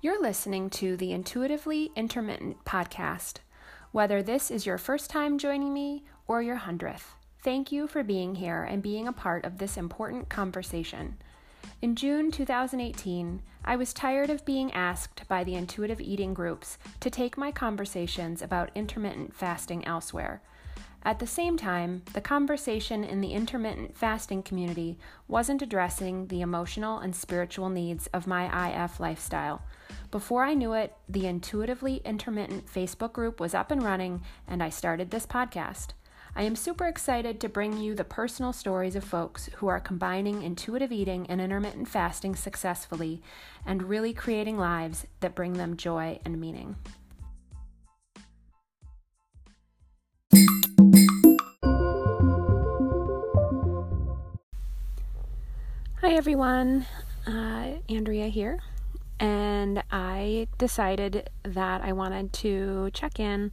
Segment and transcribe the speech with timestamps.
[0.00, 3.38] You're listening to the Intuitively Intermittent podcast.
[3.90, 8.36] Whether this is your first time joining me or your hundredth, thank you for being
[8.36, 11.16] here and being a part of this important conversation.
[11.82, 17.10] In June 2018, I was tired of being asked by the intuitive eating groups to
[17.10, 20.42] take my conversations about intermittent fasting elsewhere.
[21.04, 26.98] At the same time, the conversation in the intermittent fasting community wasn't addressing the emotional
[26.98, 29.62] and spiritual needs of my IF lifestyle.
[30.10, 34.70] Before I knew it, the Intuitively Intermittent Facebook group was up and running, and I
[34.70, 35.88] started this podcast.
[36.34, 40.42] I am super excited to bring you the personal stories of folks who are combining
[40.42, 43.22] intuitive eating and intermittent fasting successfully
[43.66, 46.76] and really creating lives that bring them joy and meaning.
[56.08, 56.86] Hi everyone,
[57.26, 58.60] uh, Andrea here,
[59.20, 63.52] and I decided that I wanted to check in.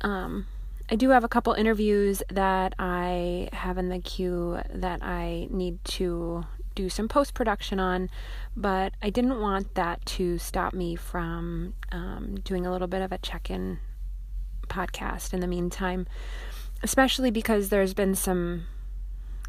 [0.00, 0.48] Um,
[0.90, 5.78] I do have a couple interviews that I have in the queue that I need
[5.84, 8.10] to do some post production on,
[8.56, 13.12] but I didn't want that to stop me from um, doing a little bit of
[13.12, 13.78] a check in
[14.66, 16.08] podcast in the meantime,
[16.82, 18.64] especially because there's been some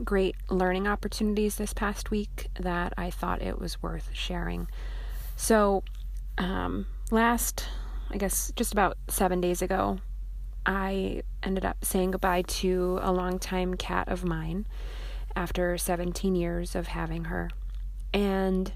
[0.03, 4.67] great learning opportunities this past week that I thought it was worth sharing.
[5.35, 5.83] So,
[6.37, 7.65] um, last,
[8.09, 9.99] I guess, just about seven days ago,
[10.65, 14.65] I ended up saying goodbye to a longtime cat of mine
[15.35, 17.49] after 17 years of having her.
[18.13, 18.71] And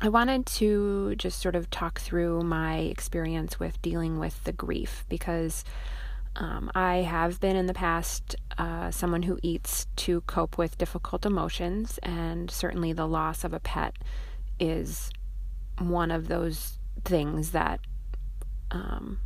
[0.00, 5.04] I wanted to just sort of talk through my experience with dealing with the grief
[5.08, 5.64] because
[6.38, 11.26] um, I have been in the past uh, someone who eats to cope with difficult
[11.26, 13.96] emotions, and certainly the loss of a pet
[14.60, 15.10] is
[15.78, 17.80] one of those things that
[18.70, 19.18] um,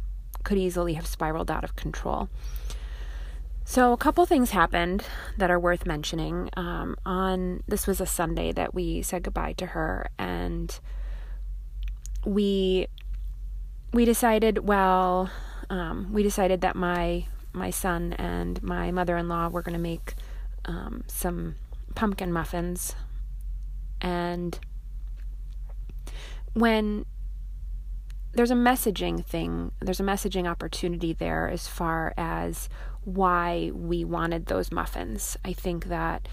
[0.43, 2.31] could easily have spiraled out of control.
[3.65, 5.05] So, a couple things happened
[5.37, 6.49] that are worth mentioning.
[6.57, 10.81] Um, on this was a Sunday that we said goodbye to her, and
[12.25, 12.87] we
[13.93, 15.31] we decided well
[15.73, 17.25] um, we decided that my
[17.55, 20.15] my son and my mother-in-law were going to make
[20.67, 21.57] um, some
[21.95, 22.95] pumpkin muffins.
[24.01, 24.59] And
[26.55, 27.07] when
[28.35, 32.69] there's a messaging thing there's a messaging opportunity there as far as
[33.05, 35.39] why we wanted those muffins.
[35.45, 36.29] I think that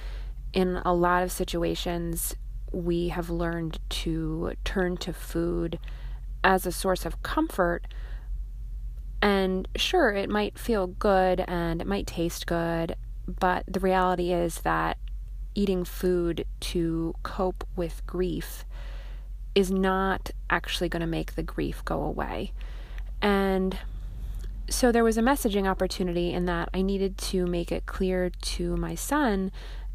[0.51, 2.35] in a lot of situations
[2.73, 5.79] we have learned to turn to food
[6.43, 7.87] as a source of comfort
[9.21, 12.95] and sure, it might feel good and it might taste good,
[13.27, 14.97] but the reality is that
[15.55, 18.65] eating food to cope with grief
[19.55, 22.53] is not actually going to make the grief go away.
[23.21, 23.77] And
[24.69, 28.77] so there was a messaging opportunity in that I needed to make it clear to
[28.77, 29.51] my son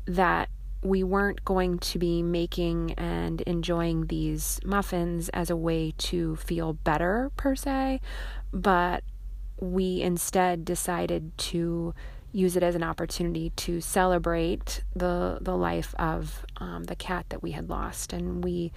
[0.07, 0.49] that
[0.83, 6.75] we weren't going to be making and enjoying these muffins as a way to feel
[6.75, 8.01] better per se,
[8.53, 9.03] but
[9.73, 11.95] we instead decided to
[12.33, 17.43] use it as an opportunity to celebrate the the life of um, the cat that
[17.43, 18.13] we had lost.
[18.13, 18.73] And we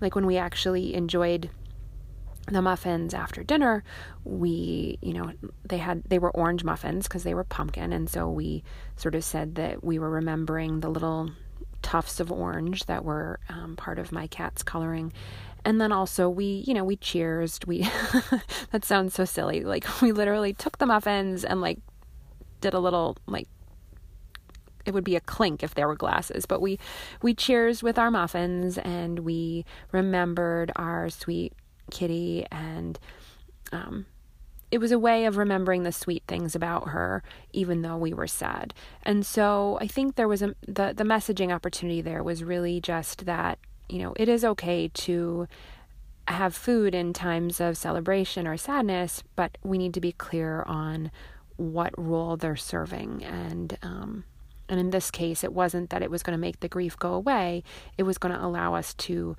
[0.00, 1.50] like when we actually enjoyed
[2.46, 3.84] the muffins after dinner
[4.24, 5.30] we you know
[5.64, 7.92] they had they were orange muffins because they were pumpkin.
[7.92, 8.62] And so we
[8.96, 11.30] sort of said that we were remembering the little
[11.82, 15.12] tufts of orange that were um, part of my cat's coloring.
[15.64, 17.82] And then also we you know we cheersed we
[18.70, 19.62] that sounds so silly.
[19.62, 21.78] Like we literally took the muffins and like
[22.60, 23.48] did a little like
[24.86, 26.78] it would be a clink if there were glasses but we
[27.22, 31.52] we cheers with our muffins and we remembered our sweet
[31.90, 32.98] kitty and
[33.72, 34.06] um
[34.70, 37.22] it was a way of remembering the sweet things about her
[37.52, 38.72] even though we were sad
[39.02, 43.26] and so i think there was a the the messaging opportunity there was really just
[43.26, 43.58] that
[43.90, 45.48] you know, it is okay to
[46.28, 51.10] have food in times of celebration or sadness, but we need to be clear on
[51.56, 53.24] what role they're serving.
[53.24, 54.24] And um,
[54.68, 57.12] and in this case, it wasn't that it was going to make the grief go
[57.14, 57.64] away.
[57.98, 59.36] It was going to allow us to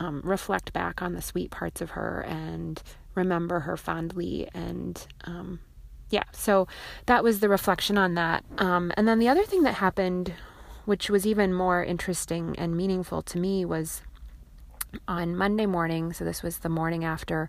[0.00, 2.82] um, reflect back on the sweet parts of her and
[3.14, 4.48] remember her fondly.
[4.52, 5.60] And um,
[6.10, 6.66] yeah, so
[7.06, 8.44] that was the reflection on that.
[8.58, 10.34] Um, and then the other thing that happened
[10.90, 14.02] which was even more interesting and meaningful to me, was
[15.06, 16.12] on Monday morning.
[16.12, 17.48] So, this was the morning after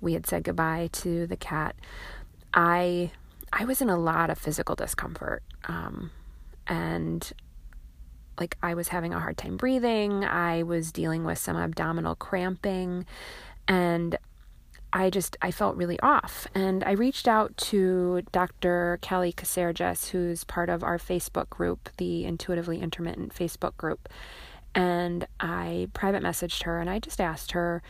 [0.00, 1.76] we had said goodbye to the cat.
[2.54, 3.10] I
[3.52, 5.42] I was in a lot of physical discomfort.
[5.64, 6.10] Um,
[6.66, 7.30] and
[8.40, 10.24] like I was having a hard time breathing.
[10.24, 13.06] I was dealing with some abdominal cramping.
[13.66, 14.16] And
[14.92, 18.98] I just I felt really off, and I reached out to Dr.
[19.02, 24.08] Kelly Caserges, who's part of our Facebook group, the Intuitively Intermittent Facebook group,
[24.74, 27.82] and I private messaged her, and I just asked her,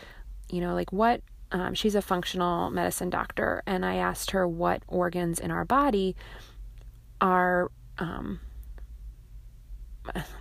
[0.50, 1.22] you know, like what.
[1.50, 6.14] Um, she's a functional medicine doctor, and I asked her what organs in our body
[7.22, 8.40] are um,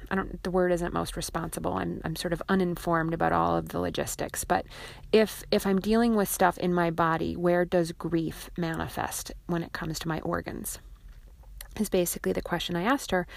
[0.10, 1.74] I don't the word isn't most responsible.
[1.74, 4.66] I'm I'm sort of uninformed about all of the logistics, but
[5.12, 9.74] if if I'm dealing with stuff in my body, where does grief manifest when it
[9.74, 10.80] comes to my organs?
[11.80, 13.28] Is basically the question I asked her.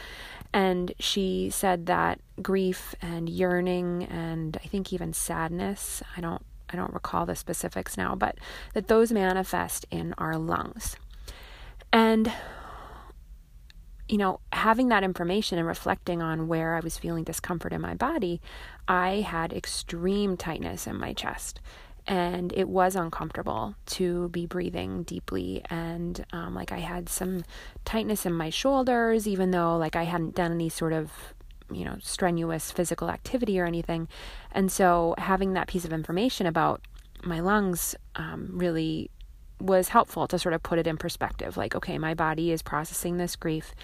[0.52, 6.76] And she said that grief and yearning and I think even sadness, I don't I
[6.76, 8.38] don't recall the specifics now, but
[8.74, 10.96] that those manifest in our lungs.
[11.92, 12.32] And
[14.10, 17.94] you know, having that information and reflecting on where I was feeling discomfort in my
[17.94, 18.40] body,
[18.88, 21.60] I had extreme tightness in my chest.
[22.08, 25.62] And it was uncomfortable to be breathing deeply.
[25.70, 27.44] And um, like I had some
[27.84, 31.12] tightness in my shoulders, even though like I hadn't done any sort of
[31.72, 34.08] you know strenuous physical activity or anything
[34.50, 36.82] and so having that piece of information about
[37.22, 39.08] my lungs um, really
[39.60, 43.16] was helpful to sort of put it in perspective like okay my body is processing
[43.16, 43.74] this grief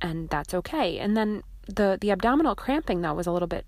[0.00, 0.98] and that's okay.
[0.98, 3.66] And then the the abdominal cramping though was a little bit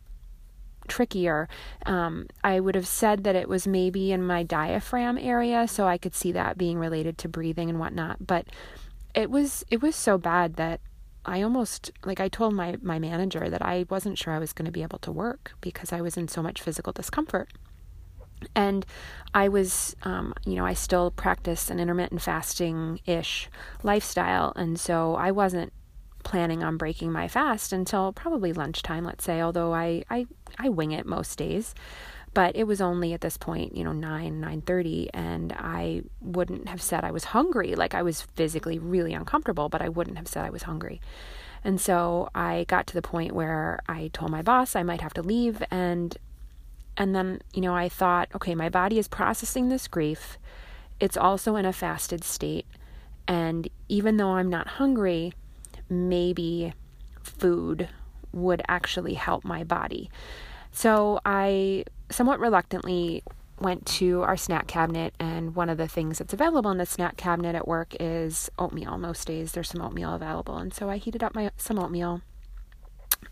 [0.88, 1.48] trickier.
[1.86, 5.96] Um, i would have said that it was maybe in my diaphragm area so i
[5.96, 8.46] could see that being related to breathing and whatnot but
[9.14, 10.80] it was it was so bad that
[11.24, 14.66] i almost like i told my my manager that i wasn't sure i was going
[14.66, 17.48] to be able to work because i was in so much physical discomfort
[18.54, 18.84] and
[19.34, 23.48] I was, um, you know, I still practice an intermittent fasting ish
[23.82, 24.52] lifestyle.
[24.56, 25.72] And so I wasn't
[26.22, 30.26] planning on breaking my fast until probably lunchtime, let's say, although I, I,
[30.58, 31.74] I wing it most days.
[32.34, 36.80] But it was only at this point, you know, 9, 9.30, and I wouldn't have
[36.80, 37.74] said I was hungry.
[37.74, 41.02] Like, I was physically really uncomfortable, but I wouldn't have said I was hungry.
[41.62, 45.14] And so I got to the point where I told my boss I might have
[45.14, 46.16] to leave and
[46.96, 50.38] and then, you know, I thought, okay, my body is processing this grief.
[51.00, 52.66] It's also in a fasted state.
[53.26, 55.32] And even though I'm not hungry,
[55.88, 56.74] maybe
[57.22, 57.88] food
[58.32, 60.10] would actually help my body.
[60.70, 63.22] So I somewhat reluctantly
[63.60, 67.16] went to our snack cabinet, and one of the things that's available in the snack
[67.16, 68.98] cabinet at work is oatmeal.
[68.98, 72.22] Most days there's some oatmeal available, and so I heated up my some oatmeal,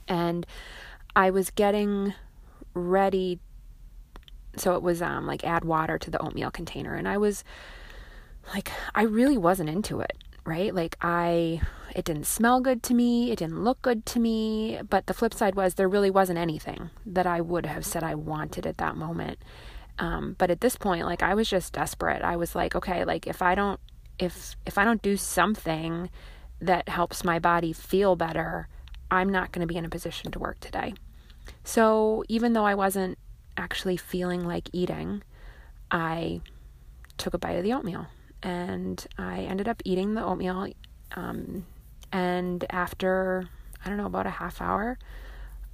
[0.06, 0.46] and
[1.16, 2.14] I was getting
[2.74, 3.40] ready
[4.56, 7.44] so it was um like add water to the oatmeal container and I was
[8.54, 10.74] like I really wasn't into it, right?
[10.74, 11.60] Like I
[11.94, 15.34] it didn't smell good to me, it didn't look good to me, but the flip
[15.34, 18.96] side was there really wasn't anything that I would have said I wanted at that
[18.96, 19.38] moment.
[19.98, 22.22] Um, but at this point like I was just desperate.
[22.22, 23.80] I was like, okay, like if I don't
[24.18, 26.10] if if I don't do something
[26.60, 28.68] that helps my body feel better,
[29.10, 30.94] I'm not going to be in a position to work today.
[31.64, 33.18] So even though I wasn't
[33.60, 35.22] actually feeling like eating,
[35.90, 36.40] I
[37.18, 38.06] took a bite of the oatmeal
[38.42, 40.72] and I ended up eating the oatmeal.
[41.14, 41.66] Um,
[42.10, 43.48] and after,
[43.84, 44.98] I don't know, about a half hour,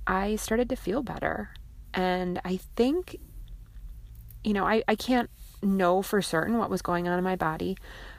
[0.07, 1.51] I started to feel better.
[1.95, 3.17] And I think,
[4.43, 5.31] you know, I, I can't
[5.63, 7.77] know for certain what was going on in my body,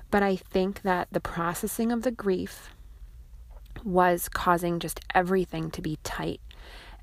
[0.09, 2.73] but I think that the processing of the grief
[3.83, 6.41] was causing just everything to be tight.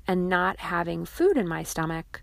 [0.07, 2.21] And not having food in my stomach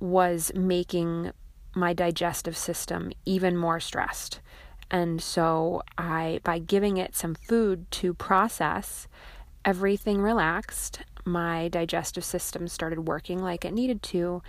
[0.00, 1.32] was making
[1.74, 4.40] my digestive system even more stressed.
[4.90, 9.08] And so I by giving it some food to process,
[9.64, 11.00] everything relaxed.
[11.24, 14.42] My digestive system started working like it needed to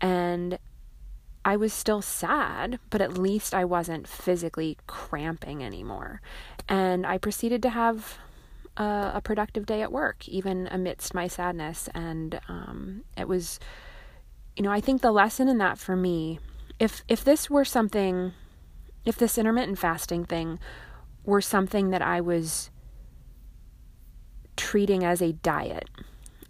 [0.00, 0.58] and
[1.44, 6.20] I was still sad, but at least I wasn't physically cramping anymore.
[6.68, 8.18] And I proceeded to have
[8.76, 11.88] a, productive day at work, even amidst my sadness.
[11.94, 13.58] And um, it was
[14.60, 16.38] you know, I think the lesson in that for me,
[16.78, 18.34] if if this were something,
[19.06, 20.58] if this intermittent fasting thing
[21.24, 22.68] were something that I was
[24.58, 25.88] treating as a diet,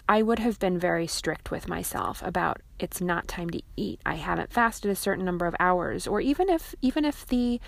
[0.09, 4.01] I would have been very strict with myself about it's not time to eat.
[4.05, 7.61] I haven't fasted a certain number of hours, or even if even if the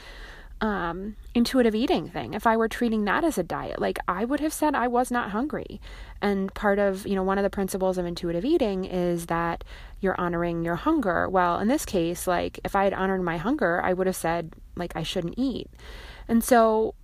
[0.62, 4.38] um, intuitive eating thing, if I were treating that as a diet, like I would
[4.38, 5.81] have said I was not hungry.
[6.23, 9.64] And part of, you know, one of the principles of intuitive eating is that
[10.00, 11.28] you're honoring your hunger.
[11.28, 14.54] Well, in this case, like if I had honored my hunger, I would have said,
[14.76, 15.69] like, I shouldn't eat.
[16.28, 16.95] And so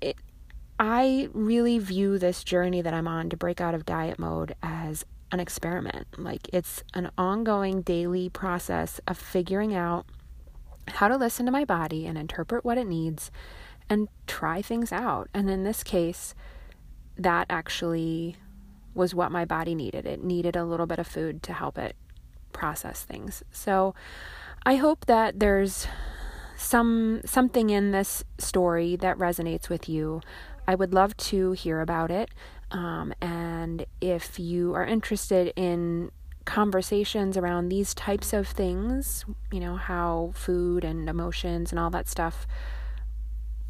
[0.00, 0.16] it,
[0.80, 5.04] I really view this journey that I'm on to break out of diet mode as
[5.30, 6.08] an experiment.
[6.18, 10.06] Like it's an ongoing daily process of figuring out
[10.90, 13.30] how to listen to my body and interpret what it needs
[13.88, 15.28] and try things out.
[15.34, 16.34] And in this case,
[17.16, 18.36] that actually
[18.94, 20.06] was what my body needed.
[20.06, 21.96] It needed a little bit of food to help it
[22.52, 23.42] process things.
[23.50, 23.94] So
[24.64, 25.86] I hope that there's
[26.56, 30.20] some something in this story that resonates with you.
[30.68, 32.30] I would love to hear about it.
[32.70, 36.10] Um, and if you are interested in
[36.44, 42.08] conversations around these types of things, you know, how food and emotions and all that
[42.08, 42.46] stuff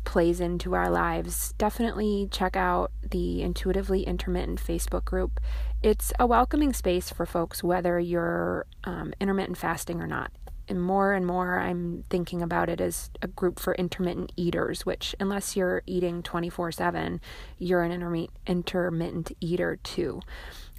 [0.05, 5.41] plays into our lives, definitely check out the Intuitively Intermittent Facebook group.
[5.83, 10.33] It's a welcoming space for folks, whether you're um, intermittent fasting or not.
[10.69, 15.17] And more and more, I'm thinking about it as a group for intermittent eaters, which,
[15.19, 17.21] unless you're eating 24 7,
[17.59, 20.21] you're an intermittent eater too.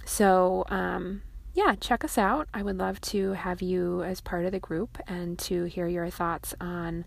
[0.06, 1.22] So, um,
[1.54, 2.48] yeah, check us out.
[2.54, 6.10] I would love to have you as part of the group and to hear your
[6.10, 7.04] thoughts on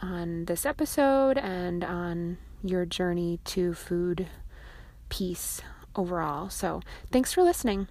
[0.00, 4.28] on this episode and on your journey to food
[5.08, 5.60] peace
[5.96, 6.48] overall.
[6.50, 7.88] So, thanks for listening.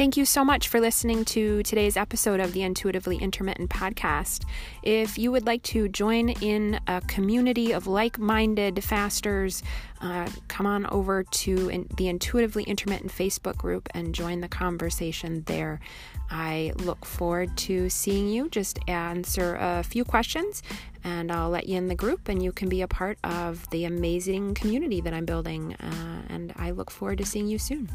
[0.00, 4.46] Thank you so much for listening to today's episode of the Intuitively Intermittent podcast.
[4.82, 9.62] If you would like to join in a community of like minded fasters,
[10.00, 15.42] uh, come on over to in, the Intuitively Intermittent Facebook group and join the conversation
[15.42, 15.80] there.
[16.30, 18.48] I look forward to seeing you.
[18.48, 20.62] Just answer a few questions
[21.04, 23.84] and I'll let you in the group and you can be a part of the
[23.84, 25.74] amazing community that I'm building.
[25.74, 27.90] Uh, and I look forward to seeing you soon.